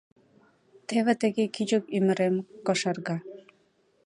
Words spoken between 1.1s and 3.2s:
тыге кӱчык ӱмырем кошарга.